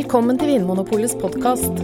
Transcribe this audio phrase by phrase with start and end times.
[0.00, 1.82] Velkommen til Vinmonopolets podkast.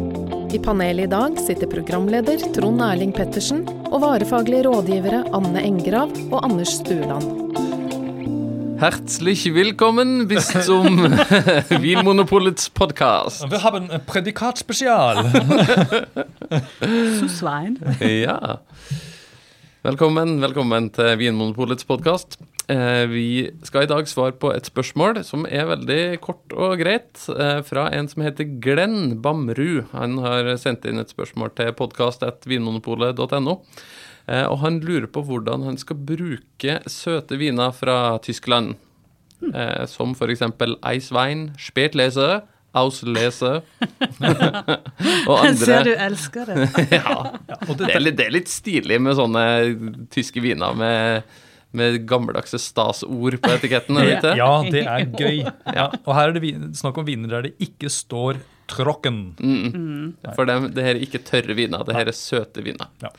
[0.57, 3.59] I panelet i dag sitter programleder Trond Erling Pettersen
[3.91, 7.27] og varefaglige rådgivere Anne Engrav og Anders Stueland.
[8.81, 10.97] Herzlich willkommen bis zum
[11.85, 13.51] Vinmonopolets Podcast.
[13.51, 15.21] Wir haben ein predikatspesial.
[17.21, 17.77] Som svein.
[18.01, 18.63] Ja.
[19.85, 22.41] Velkommen, velkommen til Vinmonopolets podkast.
[22.69, 27.15] Eh, vi skal i dag svare på et spørsmål som er veldig kort og greit,
[27.31, 29.87] eh, fra en som heter Glenn Bamrud.
[29.93, 33.61] Han har sendt inn et spørsmål til podkast.vinmonopolet.no.
[34.27, 38.75] Eh, og han lurer på hvordan han skal bruke søte viner fra Tyskland.
[39.55, 40.43] Eh, som f.eks.
[40.83, 42.43] Eiswein, Spätlese,
[42.77, 43.53] Auslese
[45.31, 45.53] og andre.
[45.53, 46.69] Jeg ser du elsker det.
[46.99, 47.33] Ja,
[47.79, 49.45] det er, litt, det er litt stilig med sånne
[50.13, 51.37] tyske viner med,
[51.77, 53.99] med gammeldagse stasord på etiketten.
[54.39, 55.43] Ja, det er gøy.
[55.75, 55.91] Ja.
[56.05, 59.35] Og her er det snakk om viner der det ikke står 'tråkken'.
[60.35, 62.89] For det, det her er ikke tørre viner, det her er søte viner.
[63.03, 63.13] Ja.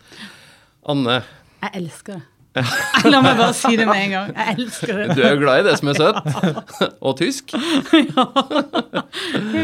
[0.88, 1.22] Anne,
[1.62, 2.25] Jeg elsker det.
[3.12, 4.31] La meg bare si det med en gang.
[4.34, 5.16] Jeg elsker det.
[5.18, 6.30] du er jo glad i det som er søtt,
[7.06, 7.53] og tysk.
[7.92, 8.12] Helt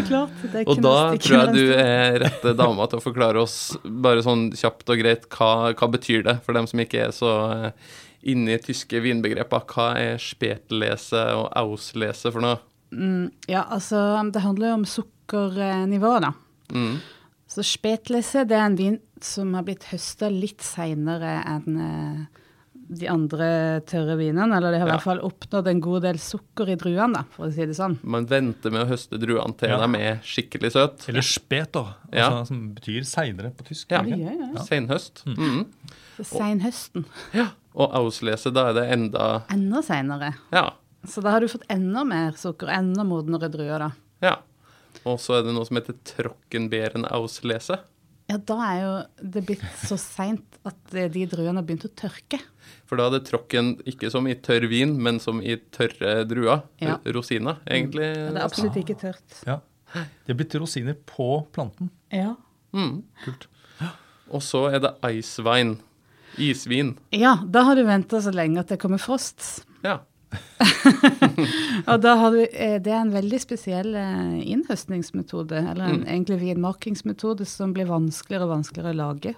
[0.10, 0.36] klart.
[0.44, 4.24] Det er Og da tror jeg du er rette dama til å forklare oss bare
[4.26, 7.34] sånn kjapt og greit hva, hva betyr det, for dem som ikke er så
[8.24, 9.66] eh, inne i tyske vinbegreper.
[9.68, 12.60] Hva er spetlese og auslese for noe?
[13.50, 16.34] Ja, altså, det handler jo om sukkernivå, da.
[16.74, 17.00] Mm.
[17.50, 22.40] Så spetlese det er en vin som har blitt høsta litt seinere enn eh,
[22.94, 24.58] de andre tørre vinene.
[24.58, 24.98] Eller de har i Ja.
[24.98, 27.98] hvert fall oppnådd en god del sukker i druene, da, for å si det sånn.
[28.04, 29.88] Man venter med å høste druene til Ja.
[29.88, 31.10] de er skikkelig søte.
[31.10, 32.44] Eller 'speter', altså, Ja.
[32.46, 33.90] som betyr seinere på tysk.
[33.92, 34.04] Ja.
[34.04, 34.62] Ja, ja, ja.
[34.62, 35.24] Senhøst.
[35.26, 35.66] Mm.
[36.20, 37.06] Så Seinhøsten.
[37.74, 40.34] Og auslese, da er det enda Enda seinere.
[40.54, 40.68] Ja.
[41.10, 43.92] Så da har du fått enda mer sukker, enda modnere druer, da.
[44.24, 44.38] ja.
[45.10, 47.80] Og så er det noe som heter trockenbeeren auslese.
[48.30, 48.92] Ja, da er jo
[49.34, 52.40] det blitt så seint at eh, de druene har begynt å tørke.
[52.88, 56.62] For da er det trocken ikke som i tørr vin, men som i tørre druer.
[56.80, 57.00] Ja.
[57.18, 58.06] Rosiner, egentlig.
[58.14, 59.40] Ja, det er absolutt ikke tørt.
[59.50, 59.58] Ja.
[59.94, 61.92] Det er blitt rosiner på planten.
[62.14, 62.36] Ja.
[62.72, 63.02] Mm.
[63.26, 63.50] Kult.
[64.34, 65.82] Og så er det icewine.
[66.38, 66.96] Isvin.
[67.12, 69.66] ja, da har du venta så lenge at det kommer frost.
[69.84, 70.02] Ja.
[71.92, 76.40] Og da har du, eh, det er en veldig spesiell eh, innhøstningsmetode, eller en egentlig
[76.42, 79.36] vinmarkingsmetode, som blir vanskeligere og vanskeligere å lage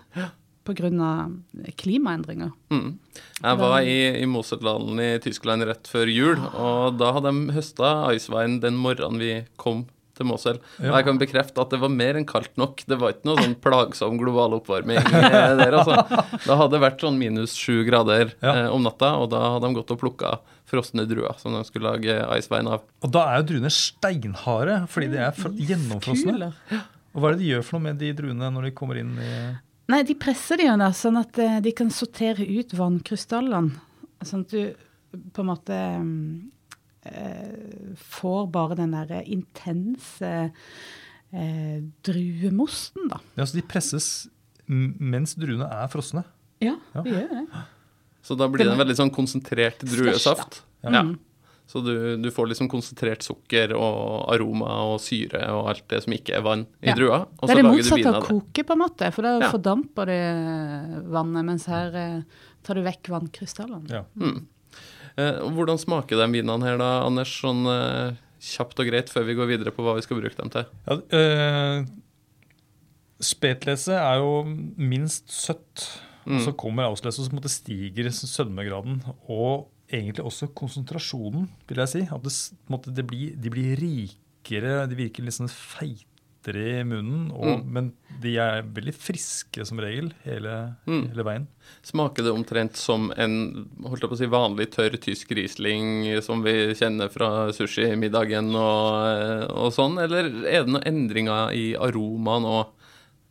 [0.65, 1.31] pga.
[1.77, 2.53] klimaendringer.
[2.73, 2.97] Mm.
[3.41, 7.91] Jeg var i, i Moselland i Tyskland rett før jul, og da hadde de høsta
[8.15, 10.57] icewine den morgenen vi kom til Mosel.
[10.79, 12.83] Og jeg kan bekrefte at det var mer enn kaldt nok.
[12.87, 15.99] Det var ikke noe sånn plagsom global oppvarming eh, der, altså.
[16.47, 18.53] Det hadde vært sånn minus sju grader Ja.
[18.65, 21.91] eh, om natta, og da hadde de gått og plukka frosne druer som de skulle
[21.91, 22.81] lage icevein av.
[23.05, 26.51] Og da er jo druene steinharde, fordi de er fr- gjennomfrosne.
[27.15, 29.13] Og hva er det de gjør for noe med de druene når de kommer inn
[29.21, 29.29] i
[29.93, 33.75] Nei, de presser de jo da, sånn at eh, de kan sortere ut vannkrystallene.
[34.25, 36.31] Sånn at du på en måte mm,
[37.95, 40.31] får bare den der intense
[41.31, 43.19] eh, druemosten, da.
[43.35, 44.27] Ja, så de presses
[44.67, 46.23] mens druene er frosne.
[46.63, 47.01] Ja, Ja.
[47.05, 47.63] de gjør det.
[48.25, 50.63] Så da blir det en veldig sånn konsentrert druesaft.
[50.83, 50.89] Ja.
[50.89, 51.03] Ja.
[51.67, 56.13] Så du, du får liksom konsentrert sukker og aroma og syre og alt det som
[56.13, 56.95] ikke er vann i Ja.
[56.97, 57.19] drua.
[57.41, 59.49] Og Det er det motsatte av koke, på en måte, for da Ja.
[59.51, 62.21] fordamper det vannet, mens her eh,
[62.63, 63.89] tar du vekk vannkrystallene.
[63.89, 64.03] Ja.
[64.21, 64.45] Eh, og
[65.15, 67.31] hvordan smaker de vinene her da, Anders?
[67.41, 70.51] Sånn eh, kjapt og greit før vi går videre på hva vi skal bruke dem
[70.53, 70.67] til.
[70.89, 71.85] Ja, eh,
[73.23, 74.43] Spetlese er jo
[74.75, 75.85] minst søtt,
[76.25, 78.97] og så kommer auslese, og så måte stiger sødmegraden.
[79.31, 82.01] Og egentlig også konsentrasjonen, vil jeg si.
[82.11, 82.33] At det,
[82.71, 85.51] måte, det blir, de blir rikere, de virker litt sånn
[86.45, 87.31] feitere i munnen.
[87.33, 87.91] Og, Men
[88.21, 91.47] de er veldig friske som regel hele, hele veien.
[91.83, 96.43] Smaker det omtrent som en holdt jeg på å si, vanlig tørr tysk riesling som
[96.45, 102.71] vi kjenner fra sushimiddagen og, og sånn, eller er det noen endringer i aromaen òg?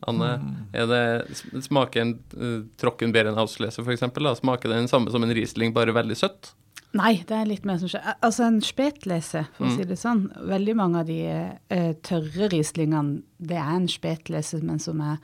[0.04, 0.34] Anne,
[0.76, 1.04] er det,
[1.64, 5.72] smaker en uh, Trockenbeeren Auslese for eksempel, da, smaker det den samme som en riesling,
[5.72, 6.50] bare veldig søtt?
[6.94, 8.14] Nei, det er litt mer som skjer.
[8.22, 10.28] Altså en spetlese, for å si det sånn.
[10.46, 15.18] Veldig mange av de uh, tørre rieslingene, det er en spetlese, men som er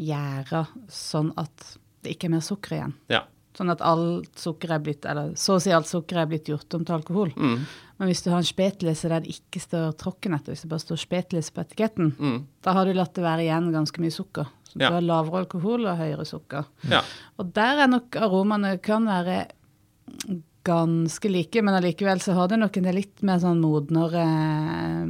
[0.00, 2.94] gjæra sånn at det ikke er mer sukker igjen.
[3.12, 3.26] Ja.
[3.58, 6.72] Sånn at alt sukker er blitt, eller så å si alt sukker er blitt gjort
[6.78, 7.32] om til alkohol.
[7.36, 7.66] Mm.
[7.98, 10.84] Men hvis du har en spetlese der det ikke står tråkken etter, hvis det bare
[10.86, 12.46] står spetlese på etiketten, Mm.
[12.64, 14.48] da har du latt det være igjen ganske mye sukker.
[14.70, 14.88] Så Ja.
[14.88, 16.64] du har lavere alkohol og høyere sukker.
[16.88, 17.02] ja.
[17.38, 19.48] Og der er nok aromaene kan være
[20.64, 24.24] ganske like, men allikevel så har det nok en del litt mer sånn modnere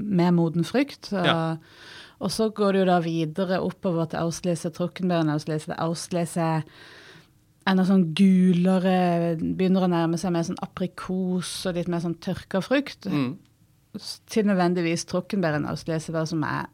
[0.00, 1.12] Mer moden frukt.
[1.12, 1.56] Og, Ja.
[2.20, 6.62] Og så går det jo da videre oppover til Auslese Trockenbæren, Auslese, Auslese
[7.67, 12.61] enda sånn gulere, begynner å nærme seg mer sånn aprikos og litt mer sånn tørka
[12.64, 13.08] frukt.
[13.08, 13.38] Mm.
[14.29, 16.67] Til nødvendigvis Trockenbæren Auslese, som er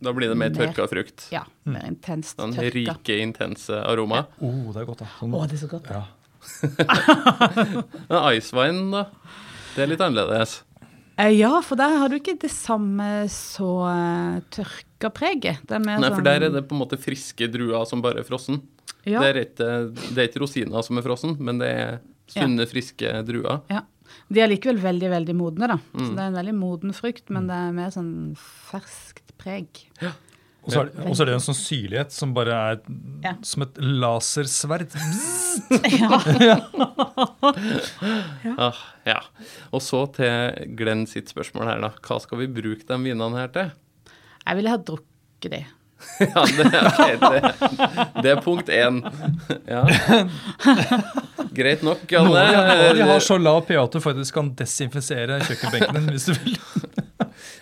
[0.00, 1.26] Da blir det mer tørka frukt.
[1.32, 2.72] ja, mer intenst Den tørka.
[3.00, 4.26] rike, intense aroma.
[4.40, 5.06] Oh, det er godt, da.
[5.18, 5.90] Sånn, Å, det er så godt.
[5.90, 6.04] ja.
[8.08, 9.04] Men Icewine, da?
[9.76, 10.58] Det er litt annerledes.
[11.18, 15.62] Eh, ja, for der har du ikke det samme så uh, tørka preget.
[15.68, 18.20] Det mer Nei, sånn for der er det på en måte friske druer som bare
[18.22, 18.60] er frossen.
[19.08, 19.70] ja, Det, er ikke,
[20.12, 21.98] det er ikke rosiner som er frossen, men det er
[22.32, 23.62] sunne, friske druer.
[23.72, 23.84] ja.
[24.30, 25.76] De er likevel veldig, veldig modne, da.
[25.92, 26.12] Så Mm.
[26.14, 29.66] det er en veldig moden frukt, men det er mer sånn ferskt preg.
[30.66, 32.80] Og så er, det- og så er det en sånn syrlighet som bare er
[33.22, 33.34] Ja.
[33.42, 34.90] som et lasersverd.
[38.58, 38.74] Ah,
[39.06, 39.20] ja.
[39.74, 41.90] Og så til Glenn sitt spørsmål her, da.
[42.06, 43.68] Hva skal vi bruke de vinene her til?
[44.46, 45.62] Jeg ville ha drukket de.
[46.20, 47.40] Ja, det, okay, det,
[48.22, 48.98] det er punkt én.
[49.64, 49.80] Ja.
[51.56, 52.74] Greit nok, Noen Anne.
[52.90, 56.34] de- de har så lav pH at du faktisk kan desinfisere kjøkkenbenken din hvis du
[56.36, 56.52] vil.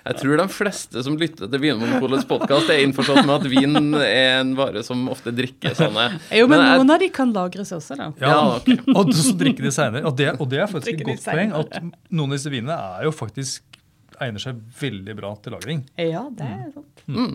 [0.05, 4.41] Jeg tror de fleste som lytter til Vinmonopolets podkast, er innforstått med at vin er
[4.43, 5.79] en vare som ofte drikkes.
[5.81, 6.05] sånne.
[6.41, 8.11] Jo, men, jeg- noen av de kan lagres også, da.
[8.21, 8.77] Ja, okay.
[9.01, 10.05] Og så drikke de senere.
[10.05, 11.55] Og det, og det er faktisk et godt poeng.
[11.57, 11.81] At
[12.13, 13.81] noen av disse vinene er jo faktisk
[14.21, 15.81] egner seg veldig bra til lagring.
[15.99, 17.05] Ja, det er sant.
[17.09, 17.35] Mm.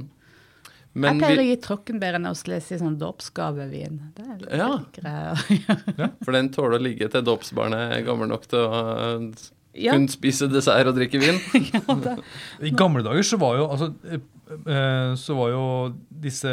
[1.00, 3.98] Men jeg pleier å gi Trockenbæren Auslese i sånn dåpsgavevin.
[4.18, 4.70] Det er litt Ja.
[4.96, 6.14] greier.
[6.26, 8.80] for den tåler å ligge til dåpsbarnet er gammel nok til å
[9.78, 11.38] Ja, kunne spise dessert og drikke vin.
[11.74, 12.16] ja, det,
[12.66, 14.24] I gamle dager så var jo altså, eh,
[14.58, 15.64] eh, så var jo
[16.10, 16.50] disse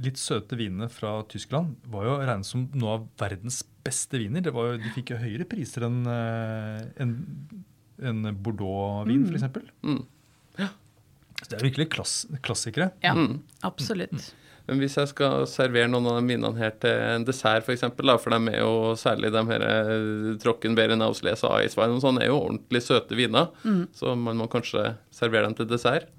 [0.00, 4.40] litt søte vinene fra Tyskland var jo regnet som noe av verdens beste viner.
[4.46, 7.12] Det var jo, de fikk jo høyere priser enn eh, en,
[8.00, 9.36] en Bordeaux-vin, Mm.
[9.36, 9.76] f.eks.
[9.84, 10.00] Mm.
[11.40, 12.14] Så det er virkelig klass,
[12.44, 12.90] klassikere.
[13.04, 13.38] ja Mm.
[13.64, 14.32] absolutt.
[14.68, 18.34] Men hvis jeg skal servere noen av de vinene her til en dessert, f.eks., for
[18.34, 22.40] de er jo særlig de her eh, Trockenbeeren, Lesa og Icewine og sånn, er jo
[22.40, 23.50] ordentlig søte viner.
[23.64, 23.84] Mm.
[23.96, 26.10] Så man må kanskje servere dem til dessert.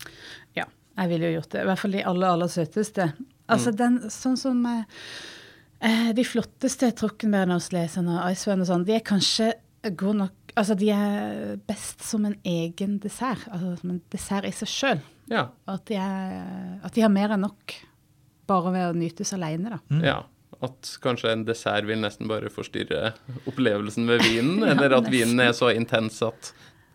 [0.57, 0.67] Ja,
[0.99, 1.63] jeg ville jo gjort det.
[1.63, 3.11] I hvert fall de aller, aller søteste.
[3.51, 5.07] Altså den, sånn som eh,
[5.83, 9.53] eh, De flotteste Trockenbærene og Slesene og Icewine og sånn, de er kanskje
[9.89, 13.45] gode nok Altså, de er best som en egen dessert.
[13.55, 15.03] Altså som en dessert i seg sjøl.
[15.31, 15.45] Ja.
[15.71, 17.75] At, at de har mer enn nok
[18.51, 19.81] bare ved å nytes alene, da.
[19.95, 20.03] Mm.
[20.11, 20.19] ja.
[20.61, 23.13] At kanskje en dessert vil nesten bare forstyrre
[23.49, 25.15] opplevelsen med vinen, Ja, eller at nesten.
[25.15, 26.51] vinen er så intens at,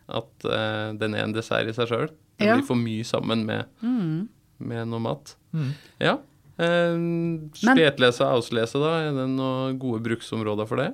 [0.07, 2.09] at uh, den er en dessert i seg sjøl.
[2.39, 2.55] Den Ja.
[2.61, 4.29] blir for mye sammen med, Mm.
[4.61, 5.35] med noe mat.
[5.57, 5.73] Mm.
[6.05, 6.19] Ja.
[6.61, 8.93] Uh, Spetlese og auslese, da?
[9.09, 10.93] Er det noen gode bruksområder for det?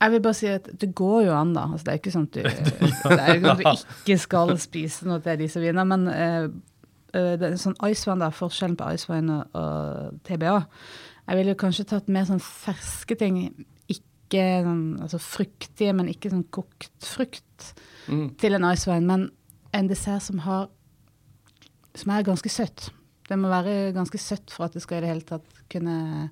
[0.00, 1.66] Jeg vil bare si at det går jo an, da.
[1.68, 2.42] Altså, det er ikke sånn at du,
[3.12, 5.84] det er jo ikke sånn at du ikke skal spise noe til disse vinene.
[5.92, 6.46] Men eh,
[7.12, 10.54] det er sånn Icewine, da, forskjellen på Icewine og, og TBA
[11.28, 13.36] Jeg ville kanskje tatt mer sånn ferske ting.
[13.90, 17.74] Ikke sånn, altså fruktige, men ikke sånn kokt frukt
[18.08, 18.30] Mm.
[18.40, 19.06] til en Icewine.
[19.06, 19.30] Men
[19.76, 20.68] en dessert som har
[21.94, 22.88] som er ganske søtt.
[23.28, 26.30] Det må være ganske søtt for at det skal i det hele tatt kunne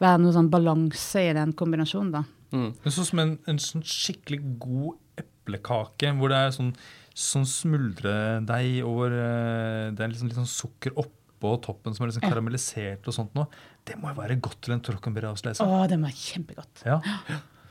[0.00, 2.22] være noe sånn balanse i den kombinasjonen, da.
[2.52, 2.70] Mm.
[2.78, 6.72] Det er sånn som en, en sånn skikkelig god eplekake, hvor det er sånn,
[7.16, 12.22] sånn smuldredeig over eh, Det er liksom litt sånn sukker oppå toppen som er liksom
[12.26, 12.30] Ja.
[12.34, 13.46] karamellisert og sånt noe.
[13.84, 15.64] Det må jo være godt til en trockenberry-avsleise.
[15.64, 16.84] Å, det være kjempegodt.
[16.86, 17.00] Ja.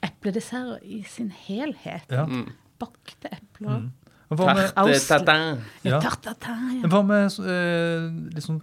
[0.03, 2.05] Epledessert i sin helhet.
[2.10, 2.25] ja.
[2.25, 2.50] Mm.
[2.79, 3.81] Bakte epler.
[3.81, 3.89] Mm.
[4.29, 5.62] Hva med, Tarte tatin.
[5.84, 6.00] Ja.
[6.00, 6.88] Tartatin, ja.
[6.88, 8.05] hva med eh,
[8.36, 8.62] litt sånn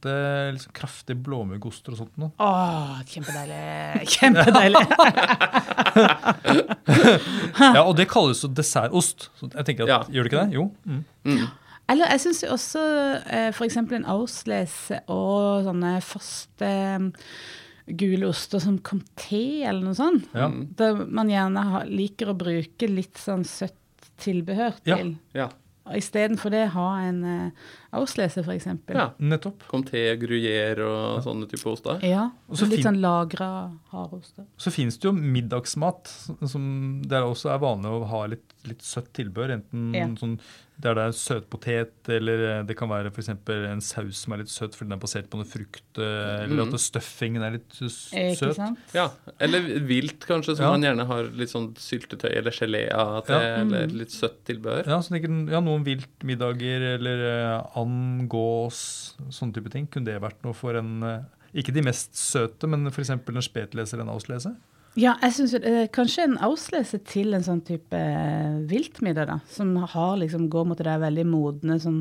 [0.00, 2.30] salte, liksom kraftige blåmuggoster og sånt noe?
[2.38, 4.06] Å, kjempedeilig.
[4.16, 4.84] Kjempedeilig.
[7.60, 9.30] Ja, og det kalles jo dessertost.
[9.38, 9.98] Så jeg tenker at, Ja.
[10.10, 10.54] Gjør det ikke det?
[10.56, 10.64] Jo.
[10.84, 11.04] Mm.
[11.24, 11.46] Mm.
[11.90, 12.82] Eller jeg syns også
[13.26, 13.76] eh, f.eks.
[13.80, 16.70] en Auslese og sånne faste
[17.02, 17.08] mm,
[17.98, 20.28] gule oster som comté eller noe sånt.
[20.34, 20.48] Ja.
[20.78, 23.76] Der man gjerne liker å bruke litt sånn søtt
[24.22, 25.16] tilbehør til.
[25.34, 25.48] Ja.
[25.48, 25.50] Ja.
[25.96, 28.66] Istedenfor det ha en uh, Auslese, f.eks.
[28.94, 29.06] ja.
[29.18, 29.64] Nettopp.
[29.70, 31.98] Comté, gruyère og sånne type oster.
[32.06, 33.48] Ja, Og så litt sånn lagra
[33.90, 34.46] hardoster.
[34.60, 36.12] Så fins det jo middagsmat
[36.46, 36.64] som
[37.06, 39.54] det også er vanlig å ha litt, litt søtt tilbør.
[39.58, 40.06] Enten Ja.
[40.20, 40.38] sånn
[40.80, 43.28] der det er søtpotet, eller eh, det kan være f.eks.
[43.28, 46.64] en saus som er litt søt fordi den er basert på noe frukt, eh, eller
[46.64, 46.72] mm.
[46.74, 48.78] at stuffingen er litt Ikke søt.
[48.96, 50.70] Ja, eller vilt kanskje, som Ja.
[50.72, 53.60] man gjerne har litt sånn syltetøy eller gelé av til, Ja.
[53.60, 53.98] eller Mm.
[53.98, 54.86] litt søtt tilbør.
[54.86, 59.86] Ja, sånn, ja, Noen viltmiddager eller uh, and, gås, sånne type ting.
[59.86, 63.10] Kunne det vært noe for en uh, Ikke de mest søte, men f.eks.
[63.10, 64.56] en spetleser eller en auslese?
[64.98, 65.52] Ja, jeg syns
[65.94, 69.36] kanskje en avslese til en sånn type eh, viltmiddag, da.
[69.52, 72.00] Som har liksom går mot det der veldig modne som,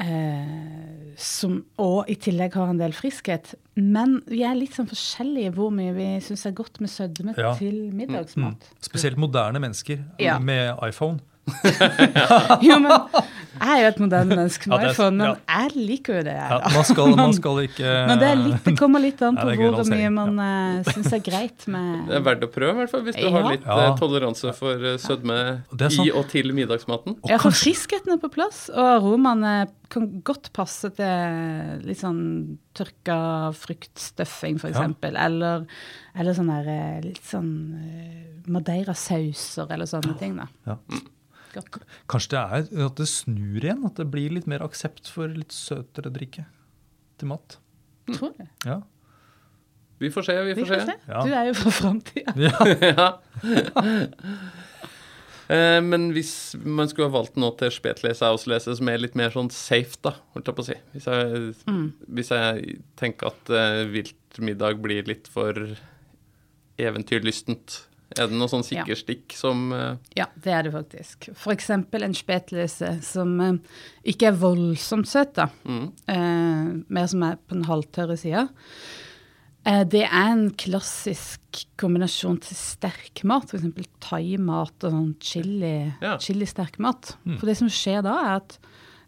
[0.00, 3.54] eh, som, Og i tillegg har en del friskhet.
[3.76, 7.54] Men vi er litt sånn forskjellige hvor mye vi syns er godt med sødme Ja.
[7.60, 8.70] til middagsmat.
[8.80, 10.38] Spesielt moderne mennesker Ja.
[10.38, 11.20] med iPhone.
[12.62, 12.92] Jo, men
[13.50, 15.62] jeg er jo et moderne menneske med iPhone, men ja.
[15.64, 16.36] jeg liker jo det.
[16.36, 19.40] jeg, Ja, man, skal, man skal ikke Men det, er litt, det kommer litt an
[19.40, 20.92] på det hvor mye man ja.
[20.92, 23.34] syns er greit med Det er verdt å prøve, i hvert fall, hvis du Ja.
[23.36, 23.78] har litt Ja.
[23.88, 25.40] eh, toleranse for eh, sødme
[25.90, 27.18] i og til middagsmaten.
[27.20, 32.58] Og Ja, for friskheten er på plass, og aromaene kan godt passe til litt sånn
[32.78, 34.78] tørka fruktstuffing, f.eks.
[34.78, 35.24] Ja.
[35.24, 35.64] Eller,
[36.14, 40.46] eller sånn der eh, litt sånn uh, madeirasauser eller sånne ting, da.
[40.68, 40.78] Ja.
[41.54, 41.80] Godt.
[42.10, 42.40] Kanskje det
[42.78, 43.84] er at det snur igjen?
[43.88, 46.44] At det blir litt mer aksept for litt søtere drikke
[47.20, 47.58] til mat?
[48.10, 48.80] Tror jeg Ja.
[50.00, 50.86] Vi får se, vi Vi får får se.
[50.86, 51.12] se.
[51.12, 51.22] Ja.
[51.26, 52.32] Du er jo for framtida.
[52.46, 52.54] ja.
[52.94, 53.10] ja.
[55.50, 59.32] Eh, Men hvis man skulle ha valgt noe til spetlese auslese som er litt mer
[59.34, 61.88] sånn safe, da, holdt jeg på å si Hvis jeg, Mm.
[62.06, 65.58] hvis jeg tenker at uh, viltmiddag blir litt for
[66.78, 67.80] eventyrlystent,
[68.18, 68.82] er det noe sånn Ja.
[68.84, 69.96] sikkerstikk som uh...
[70.16, 71.28] Ja, det er det faktisk.
[71.34, 71.70] F.eks.
[71.70, 73.52] en spetlese som uh,
[74.04, 75.48] ikke er voldsomt søt, da.
[75.64, 78.48] mm, Uh, mer som er på den halvtørre sida.
[79.68, 83.88] Eh, det er en klassisk kombinasjon til sterk mat, f.eks.
[84.00, 86.14] thaimat og sånn chili, Ja.
[86.16, 87.14] chili-sterk mat.
[87.38, 88.58] For det som skjer da, er at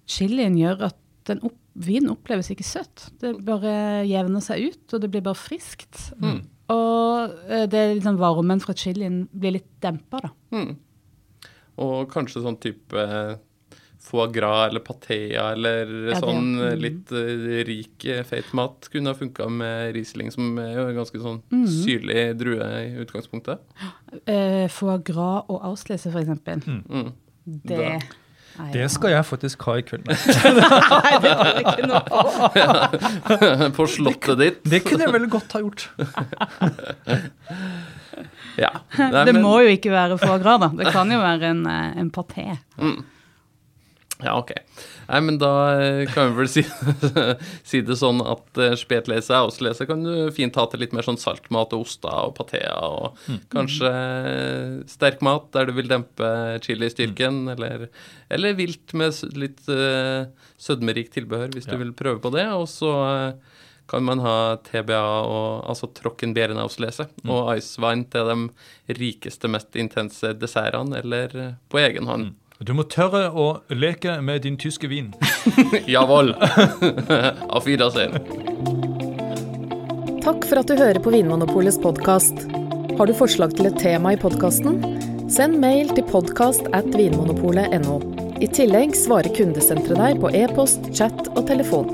[0.06, 0.98] chilien gjør at
[1.30, 3.06] den opp, vinen oppleves ikke søtt.
[3.22, 6.12] Det bare jevner seg ut, og det blir bare friskt.
[6.20, 6.42] Mm.
[6.70, 10.30] Og eh, det er liksom varmen fra chilien blir litt dempa, da.
[10.52, 10.76] mm.
[11.82, 13.34] Og kanskje sånn type eh,
[14.02, 16.80] foie gras eller patea eller Ja, sånn eh, Mm.
[16.82, 17.12] litt
[17.66, 21.66] rik, feit mat kunne ha funka med Riesling, som er jo en ganske sånn Mm.
[21.66, 23.60] syrlig drue i utgangspunktet.
[24.26, 26.66] Eh, foie gras og auslese, f.eks.
[26.66, 27.12] Mm.
[27.46, 27.98] Det, Da.
[28.58, 30.04] Nei, Det skal jeg faktisk ha i kveld.
[30.12, 31.12] Nei.
[31.24, 33.70] Det var det ikke noe på.
[33.78, 34.58] På slottet ditt.
[34.68, 35.86] Det kunne jeg vel godt ha gjort.
[38.60, 38.68] Ja.
[38.98, 40.68] Nei, Det men- må jo ikke være foie gras, da.
[40.82, 42.58] Det kan jo være en, eh, en paté.
[44.22, 44.52] Ja, ok.
[45.08, 46.62] Nei, men da eh, kan vi vel si,
[47.68, 51.06] si det sånn at uh, spetlese og auslese kan du fint ha til litt mer
[51.06, 53.18] sånn saltmat og oster og patea og
[53.52, 56.30] kanskje eh, sterk mat der du vil dempe
[56.64, 57.88] chilistyrken, eller,
[58.32, 60.30] eller vilt med litt uh,
[60.62, 61.74] sødmerikt tilbehør hvis Ja.
[61.74, 62.46] du vil prøve på det.
[62.54, 63.32] Og så eh,
[63.86, 67.30] kan man ha TBA, og, altså Trockenbeeren mm.
[67.30, 72.34] og icewein til de rikeste, mest intense dessertene, eller eh, på egen hånd.
[72.62, 75.10] Du må tørre å leke med din tyske vin.
[75.94, 76.30] Jawohl.
[77.54, 78.14] Auf Wiedersehen.
[80.22, 82.44] Takk for at du hører på Vinmonopolets podkast.
[83.00, 84.78] Har du forslag til et tema i podkasten?
[85.32, 87.98] Send mail til podkast at vinmonopolet.no.
[88.42, 91.90] I tillegg svarer kundesenteret deg på e-post, chat og telefon.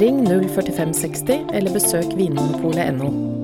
[0.00, 3.39] Ring 04560 eller besøk vinmonopolet.no.